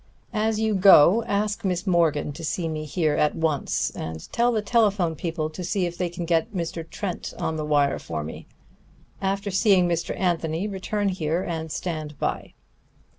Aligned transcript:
As 0.33 0.59
you 0.59 0.73
go, 0.73 1.23
ask 1.27 1.63
Miss 1.63 1.85
Morgan 1.85 2.31
to 2.31 2.43
see 2.43 2.67
me 2.67 2.85
here 2.85 3.13
at 3.13 3.35
once 3.35 3.91
and 3.91 4.27
tell 4.33 4.51
the 4.51 4.63
telephone 4.63 5.13
people 5.13 5.47
to 5.51 5.63
see 5.63 5.85
if 5.85 5.95
they 5.95 6.09
can 6.09 6.25
get 6.25 6.51
Mr. 6.55 6.89
Trent 6.89 7.35
on 7.37 7.55
the 7.55 7.63
wire 7.65 7.99
for 7.99 8.23
me. 8.23 8.47
After 9.21 9.51
seeing 9.51 9.87
Mr. 9.87 10.19
Anthony, 10.19 10.67
return 10.67 11.09
here 11.09 11.43
and 11.43 11.71
stand 11.71 12.17
by." 12.17 12.55